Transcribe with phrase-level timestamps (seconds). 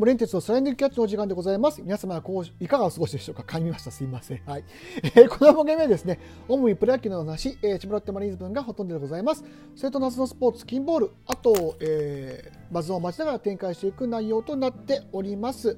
[0.00, 1.82] モレンテツのスライディングキャッチのお時間でございます。
[1.82, 3.42] 皆様こういかがお過ごしでしょうか？
[3.42, 3.90] 噛みました。
[3.90, 4.40] すいません。
[4.46, 4.64] はい。
[5.02, 6.18] えー、この番組はですね、
[6.48, 9.44] 主にプロ野球の話、えー、千葉ロッテマリーズ分がほとんどでございます。
[9.76, 15.76] それと夏のスポーツ、金ボール、あと、えー、バズを待ちながら展開していく内容となっております。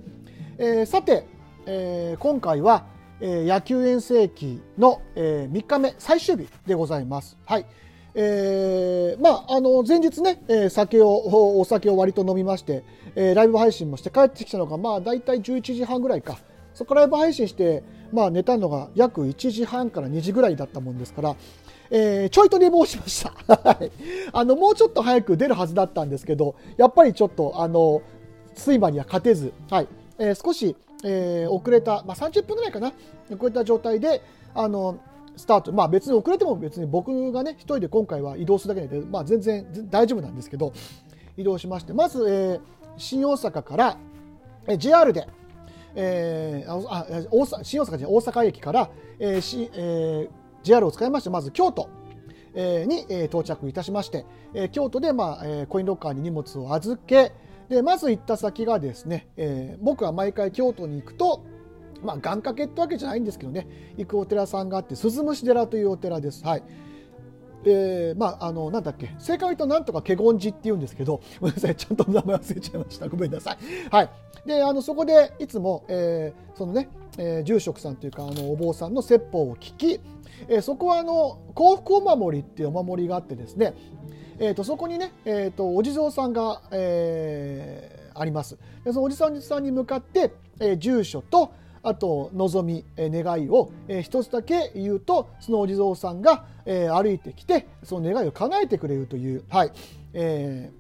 [0.57, 1.27] えー、さて、
[1.67, 2.87] えー、今回は、
[3.21, 7.37] えー、野球遠征期の、えー、3日目、最終日でございます。
[7.45, 7.67] はい。
[8.15, 16.39] えー、まあ、あの、前日ね、えー、酒を、お酒を割と飲みまして、えー、ライブ配信もして帰ってきたのが、まあ、大体11時半ぐらいか。
[16.75, 21.37] そこからライブ配信して、まあ、寝たのが約1時半から2時ぐらいだったもんですから、
[21.91, 23.35] えー、ちょいと寝坊しました。
[24.33, 28.03] あの、もうちょっと早く出るはずだったんですけど、やっぱりちょっと、あの、
[28.59, 29.89] 睡魔には勝てず、はい。
[30.19, 32.93] えー、少し、えー、遅れた、まあ、30分ぐらいかな、
[33.31, 34.23] 遅れた状態で、
[34.55, 34.99] あの、
[35.37, 40.73] スタート、まあ、別に遅れても別に僕がね、一人で今回は移動するだけで、まあ、全然大丈夫なんですけど、
[41.37, 42.61] 移動しまして、まず、えー、
[42.97, 43.99] 新大阪から、
[44.67, 45.27] えー、JR で、
[45.95, 50.31] えー、あ大新大阪じゃ大阪駅から、えーしえー、
[50.63, 51.89] JR を使いまして、まず京都、
[52.55, 57.33] に、えー、到着いたしまして、えー、京都で、まあえー、コインロッカーに荷物を預け、
[57.69, 61.45] でまず行った先がですね、えー、僕は毎回京都に行くと、
[62.03, 66.45] まあ、願掛けってわけじゃないんですけどね、行くお寺さんがあって、鈴虫寺というお寺です。
[66.45, 66.63] はい。
[67.65, 73.09] えー、まあ、あの、なんだっけ、正解となんとか華厳寺って言うんですけど、ごめんなさい、ちゃんと名前忘れちゃいました。
[73.09, 73.59] ごめんなさい。
[73.91, 74.11] はい。
[74.47, 76.89] で、あの、そこでいつも、えー、そのね、
[77.19, 80.01] えー、住職さんというか、あの、お坊さんの説法を聞き、
[80.49, 83.75] えー、そこは、あの、幸福お守りっていうお守りがあってですね、
[84.39, 99.73] えーと、そこにね、えーと、お地蔵さんが、えー、ありますでそのお地蔵さんに向かって、えー、住所とあと望み、え、願いを、え、一つだけ言うとそのお地蔵さんが、え、歩いてきてその願いを叶えてくれるという、はい
[100.15, 100.71] え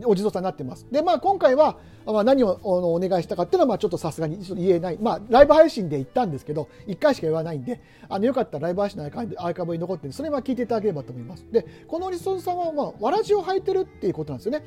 [0.00, 0.86] ー、お地蔵さんになってます。
[0.90, 11.46] でまあ今回はまあ、何をお願いしたかっていうのはまあちょっとさすがに言えない、まあ、ライブ配信で言ったんですけど1回しか言わないんであのよかったらライブ配信のアーカイブに残ってるそれは聞いていただければと思います。
[11.50, 14.64] でこのお地蔵さんは、まあ、わらじを履いてるっていうことなんですよね。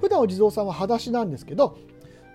[0.00, 1.76] 普段お地蔵さんは裸足なんですけど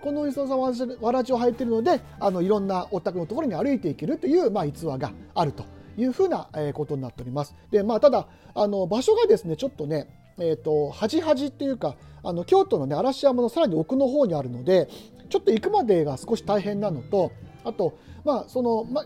[0.04, 0.70] このお地蔵さんは
[1.00, 5.64] わらじを履いているのであのいろんなお宅のところに歩いていけるという、まあ、逸話があると
[5.96, 11.94] いうふうなことになっておりますで、まあ、ただあの場所がですねちょっとねえーと、端端っていうか
[12.24, 14.88] あの京都の、ね、嵐山のさらに奥の方にあるので
[15.30, 17.30] ちょっと行くまでが少し大変なのと
[17.64, 19.04] あと、まあそのま、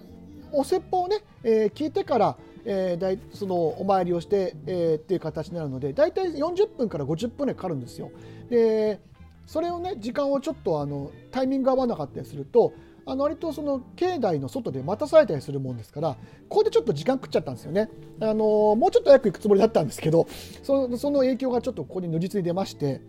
[0.53, 8.11] お説法をね、えー、聞いてから、えー、だいそのお参りをして、えー、っていう形になるので大体40分から50分でかかるんですよ。
[8.49, 9.01] で
[9.49, 12.75] それをね時間をちょっとあのタイミング合わなかったりすると
[13.07, 16.19] あの割とその境内の外で待たされたりするもんですから
[16.51, 17.89] ここでちょっと時間食っちゃったんですよね。
[18.21, 20.29] あのもうちょっと早く行くつもりだったんですけど
[20.63, 23.01] そのその影響がちょっとここに如実に出まして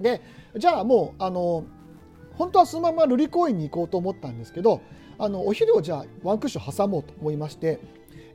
[0.00, 0.22] で
[0.56, 1.66] じゃあもうあの
[2.38, 4.80] 本当はそのまま瑠璃公園に行こうと思ったんですけど
[5.18, 7.80] あのお昼をじゃあワンクッション挟もうと思いまして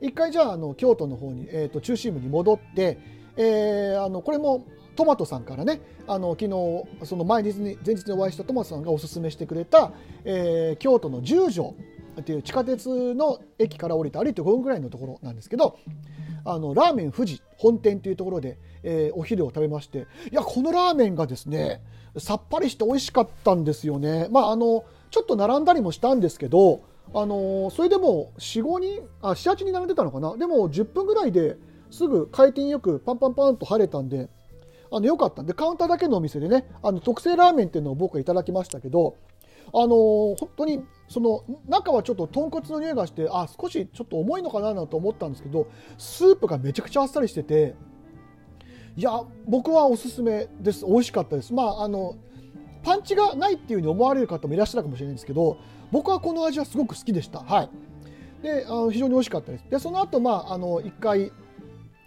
[0.00, 2.98] 一回じゃああの京都の方に、えーと、中心部に戻って、
[3.36, 9.92] えー、あのこれもトマトさんからねあの昨日その前日に前日にお会いしたトマトさんがおすすめしてくれた、
[10.24, 11.74] えー、京都の十条
[12.20, 15.78] っていう地下鉄の駅から降りて歩いて5分ぐらいのところなんですけど
[16.44, 21.80] あのラーメン富士本店というところで、えー、お昼を食べましていやこのラーメンがですね
[22.18, 24.28] さっぱりして美味しかったんですよね。
[24.30, 26.82] まあ、あの、ちょっと並んだりもしたんですけど、
[27.14, 30.36] あの、それでも4、5人、あ、7、8人並んでたのかな。
[30.36, 31.56] でも10分ぐらいで
[31.90, 34.28] すぐ回転よくパンパンパンと晴れたんで、
[34.92, 35.42] あの、よかった。
[35.42, 39.16] んで、カウンターだけのお店でね、あの、特製ラーメンっていうのを僕はいただきましたけど、
[39.74, 47.74] あの本当にその中はちょっと豚骨の匂いがしてあ少しちょっと重いのかなと思ったんですけどスープがめちゃくちゃあっさりしてて
[48.96, 50.84] いや僕はおすすめです。
[50.84, 51.54] 美味しかったです。
[51.54, 52.16] まああの
[52.82, 55.56] パンチがないっていうふうに思われる方もいらっしゃるかもしれないんですけど
[55.90, 57.40] 僕はこの味はすごく好きでした。
[57.40, 57.70] はい。
[58.42, 59.64] であの非常に美味しかったです。
[59.70, 61.32] でその後まああの1回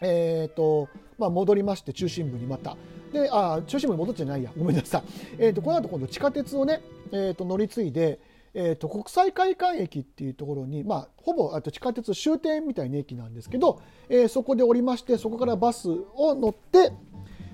[0.01, 2.75] えっ、ー、とまあ戻りまして中心部にまた。
[3.11, 4.51] であ中心部に戻ってないや。
[4.57, 5.03] ごめんなさい。
[5.39, 6.81] えっ、ー、とこの後今度地下鉄をね
[7.11, 8.19] えー、と乗り継いで
[8.57, 16.93] えーと、国際会館駅っていうところに、まあ、ほぼあと地下鉄終点みたいな駅なんですけど、えー、そこで降りましてそこからバスを乗って、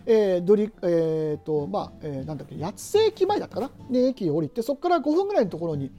[0.06, 5.90] えードリえーとまあえ、なんだっけ八瀬駅前だったかな、ね、駅を降りてそこから5分ぐらいのところに、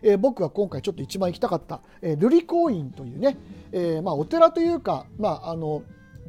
[0.00, 3.36] えー、僕が今回ちょっと一番行きたかった、え、瑠璃光院というね、
[3.72, 5.82] えーまあ、お寺というか、まあ、あの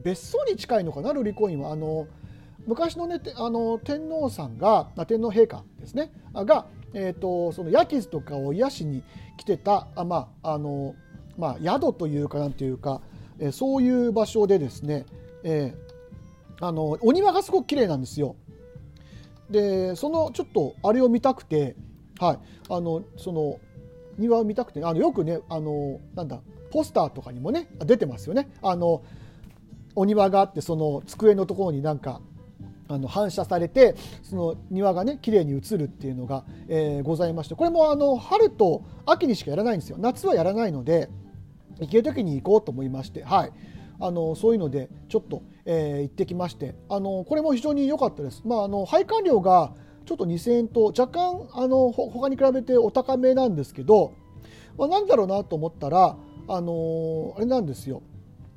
[0.04, 1.72] 別荘に近いのかな瑠璃光院は。
[1.72, 2.08] あの
[2.66, 6.12] 昔の,、ね、あの天皇さんが天皇陛下ですね。
[6.34, 9.04] がえーと、そのヤキズとかを癒しに
[9.38, 10.96] 来てたあ、まああの
[11.38, 13.02] まあ、宿というかなんていうか、
[13.40, 15.06] えー、そういう場所でですね、
[15.44, 18.36] えー、あのお庭がすごく綺麗なんですよ。
[19.50, 21.76] でそのちょっとあれを見たくて、
[22.20, 22.40] はい、
[22.70, 23.60] あのその
[24.18, 26.42] 庭を見たくてあのよくねあのなんだ
[26.72, 28.50] ポスターとかにもね出てますよね。
[28.62, 29.04] あの
[29.98, 32.22] お庭があってその机のところになんか
[32.88, 39.98] あの反射されてその庭がね綺麗に映るっていうのが、えー、ございましてこれもあの春と秋にしかやらないんですよ。
[40.00, 41.10] 夏はやらないので
[41.80, 43.52] 行ける時に行こうと思いまして、はい、
[44.00, 48.44] あのそういうのでちょっと、えー、行ってきましてあのこれも非常に良かったです。
[48.46, 49.74] まあ、あの配管料が
[50.06, 54.14] ちょっと2000円と若干あの他に比べてお高めなんですけど、
[54.78, 56.16] まあ、なんだろうなと思ったら
[56.48, 58.04] あのあれなんですよ、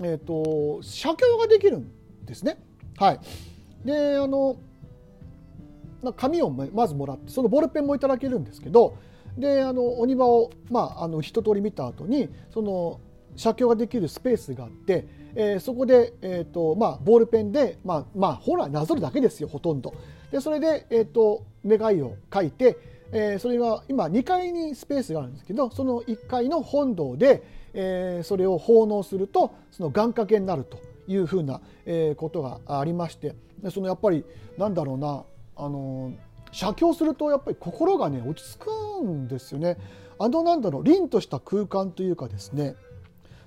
[0.02, 1.90] えーと、写経ができるん
[2.24, 2.58] ですね。
[2.96, 3.20] はい、
[3.84, 4.56] であの
[6.16, 8.96] 紙をまずもらってそのボールペンもいただけるんですけど
[9.36, 13.00] であのお庭を、まあ、あの一通り見た後にその
[13.36, 19.94] 写経ができるスペースがあって、えー、そこで、えーとまあ、ボールペンで、まあまあ、ほらなぞるだけですよほとんど。
[20.30, 22.76] でそれで、えーと、願いを書いて、
[23.12, 27.42] えー、それが今2階にスペースがあるんですけどその1階の本堂で、
[27.74, 34.24] えー、それを奉納するとその願掛けになるというふうな、えー、ことがありましてでそのやっぱり
[34.58, 35.24] なんだろうな
[35.56, 36.12] あの
[36.52, 39.76] 写経するとやっぱり心がね落ち着くんですよね。
[40.18, 42.74] あのなんだろう凛とした空間というかですね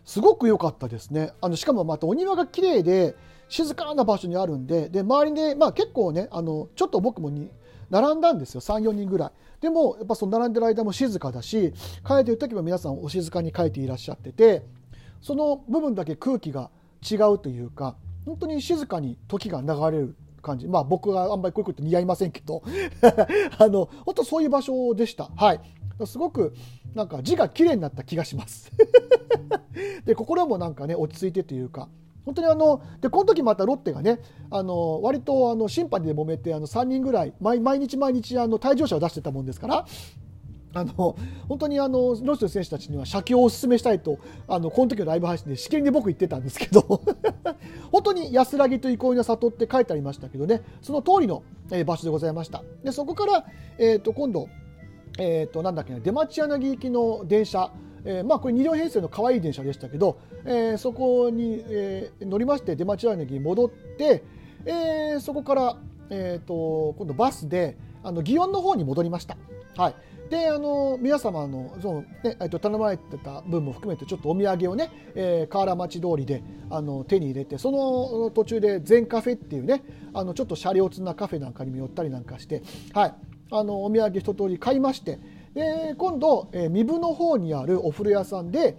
[0.05, 1.33] すごく良かったですね。
[1.41, 3.15] あのしかもまたお庭が綺麗で
[3.49, 7.51] 静かな場所にあるんでで周りで、まあ、結構ねあのちょっと僕もに
[7.93, 9.31] 並んだんですよ34人ぐらい。
[9.61, 11.73] でもやっぱその並んでる間も静かだし
[12.07, 14.65] 書いてる時も皆さんお静かに書いていらっしゃってて
[15.21, 16.71] その部分だけ空気が
[17.07, 17.95] 違うというか
[18.25, 20.67] 本当に静かに時が流れる感じ。
[20.67, 22.63] まあ僕があんまりこういうこと似合いませんけど
[23.59, 25.29] あの本当そういう場所でした。
[25.35, 25.61] はい。
[26.07, 26.55] すごく
[26.95, 28.71] なんか字が綺麗になった気がします。
[30.05, 31.89] で心もなんかね落ち着いてというか
[32.25, 39.85] 本当にあのでこの時またロッテがねあの割とあの審判で揉めてあの3人ぐらい毎日毎日あの退場者を出してたもんですから
[40.75, 41.15] あの
[41.47, 44.17] 本当にあのロッテの選手たちには写経をお勧めしたいと
[44.47, 46.81] あのこの時のライブ配信でしきりに僕言ってたんですけど
[47.91, 51.43] 本当に安らぎと憩いの里って書いてありましたけどねその通りの、
[51.85, 52.63] 場所でございました。
[52.83, 53.45] でそこから、
[53.77, 54.47] えーと、今度、
[55.17, 57.71] えーと、なんだっけな出町柳行きの電車
[58.05, 64.23] えー、まあこれ2両編成の可愛い電車でしたけど、えー、そこに、えー、乗りまして出町柳に戻って、
[64.65, 65.77] えー、そこから、
[66.09, 69.37] えーと、今度バスであの祇園の方に戻りました。
[69.75, 69.95] はい、
[70.29, 79.83] であの皆様のその、ね、えっと頼まれてた分も含めてちょっとお土産をね、えー、河原町通りであの手に入れてその途中で全カフェっていうね
[80.13, 82.61] あのちょっと車両通なカフェなんかにも寄ったりなんかして、
[82.93, 83.15] はい、
[83.51, 85.19] あのお土産一通り買いまして
[85.53, 88.77] で今度、えー、三部の方にあるお風呂屋さんで、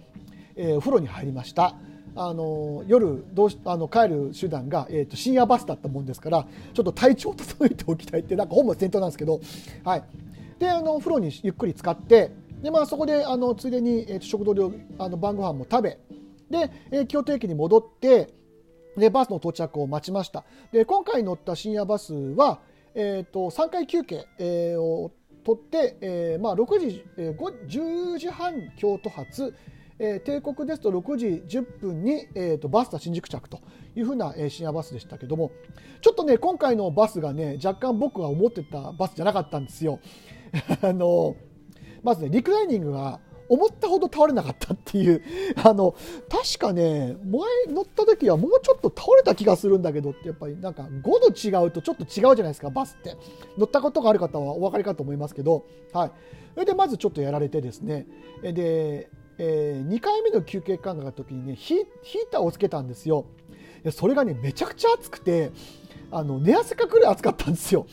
[0.55, 1.75] えー、お風呂に入りました。
[2.17, 9.41] あの夜どうしあの帰る手段が、えーと、深夜バスだったもんですからちょっと体調を整えておきたいってなんか本末転倒なんですけど、
[9.83, 10.03] はい、
[10.57, 12.31] であのお風呂にゆっくり使って
[12.61, 15.99] で、まあ、そこであのついでに、えーと、食堂であの晩ご飯も食べ
[16.49, 18.33] で、えー、京都駅に戻って
[18.95, 22.61] でバスの到着を待ちましたで今回乗った深夜バスは、
[22.93, 25.11] えーと、3回休憩、えー、を
[25.45, 29.53] 取って、えーまあ、6時、えー、10時半京都発
[29.97, 31.25] えー、帝国ですと6時
[31.57, 33.61] 10分に、えーと、バスタ新宿着と
[33.95, 35.51] いうふうな、えー、深夜バスでしたけども
[36.01, 39.99] ちょっとね今回のバスがね若干僕が思ってたバスじゃなかったんですよ。
[40.83, 41.35] あの
[42.03, 45.21] まずねリクライニングが思ったほど倒れなかったっていう。
[45.63, 45.95] あの
[46.29, 53.15] 確かね前乗った時はもうちょっと倒れた気がするんだけどってやっぱりなんか5度違うとちょっと違うじゃないですかバスって。
[53.57, 55.65] 乗ったことがある方はお分かりかと思いますけど。
[55.93, 56.11] はい。
[56.53, 58.07] それでまずちょっとやられてですね。
[58.41, 61.85] でえー、2回目の休憩間隔の時にねヒー
[62.31, 63.25] ターをつけたんですよ。
[63.91, 65.51] それがねめちゃくちゃ暑くて
[66.09, 67.85] あの寝汗かくる暑かったんですよ。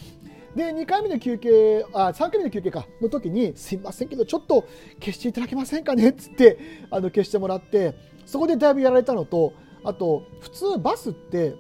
[0.55, 2.87] で2回目の休憩あ3回目の休憩か。
[3.01, 4.67] の時にすいませんけどちょっと
[5.01, 6.11] 消していただけませんかね？
[6.11, 6.59] っつって
[6.91, 7.95] あの消してもらって
[8.27, 9.55] そこでだいぶやられたのと
[9.85, 11.55] あと普通バスって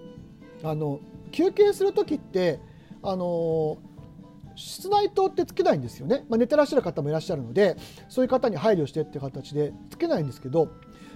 [0.62, 2.60] あの休憩する時って
[3.02, 3.78] あの
[4.54, 7.76] 室内灯ってつけないんですよね、まあ、寝てらっしゃる方もいらっしゃるので
[8.08, 10.68] そういう方に配慮してっていう形でつけないんですけど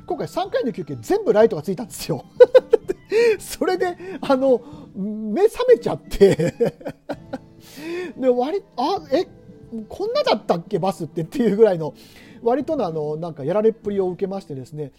[0.07, 2.25] 今回3回の休憩全部ライトがついたんですよ。
[3.39, 4.61] それであの
[4.95, 6.55] 目覚めちゃって。
[8.17, 9.27] で割あえ
[9.89, 10.79] こんなだったっけ？
[10.79, 11.23] バスって？
[11.23, 11.95] っていうぐらいの
[12.43, 14.93] 割とのあのなんかやられっぷりを受けましてですね。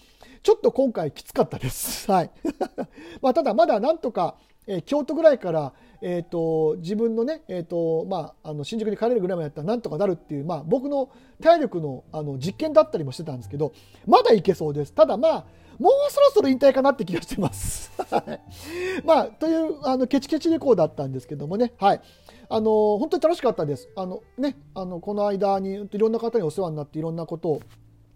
[0.44, 2.10] ちょっと今回きつかったです。
[2.12, 2.32] はい。
[3.22, 4.36] まあ、ただまだなんとか、
[4.68, 11.10] えー、京都ぐらいからえーと、自分のね、えーとまあ、あの新宿に帰れるぐらいまでやったらなんとかなるっていう、まあ、僕の
[11.42, 13.74] 体力のあの実験だったりもしてたんですけど
[14.06, 14.94] まだいけそうです。
[14.94, 15.46] ただまあ
[15.80, 17.92] もうそろそろ引退かなって気がしてます。
[19.06, 22.02] まあ、という、あの、ケチケチ旅行だったんですけどもね、はい。
[22.50, 23.90] あの、本当に楽しかったです。
[23.96, 27.62] あの、ね、あの、この間に、いろんな方にお世話になって、いろんなことを、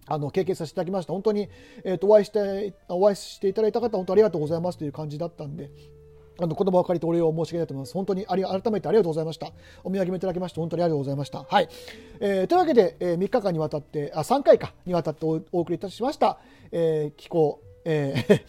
[0.07, 1.13] あの経験させていただきました。
[1.13, 1.47] 本当に、
[1.83, 5.69] えーと、お会いしてお会いしていただいた方、本当ありがとうございますという感じだったんで、
[6.41, 7.93] あの言葉を借りてお礼を申し上げたいと思います。
[7.93, 9.51] 本当にあり改めてありがとうございました。
[9.83, 11.43] お土産もいただきまして本当にありがとうございました。
[11.43, 11.69] はい。
[12.19, 16.39] えー、というわけで、えー、3日間にわたって、あ、3回かにわたってお送りいたしました、
[16.71, 18.41] えー、気候、えー、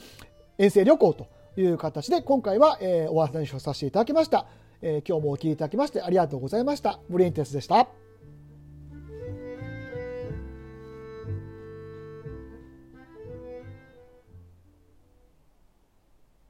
[0.58, 4.46] 遠征旅行という形で、今回は、えー、お話をさせていただきました。
[4.80, 6.98] えー、今日もお聴きいただきましてありがとうございました。
[7.08, 8.01] ブリエンテスでした。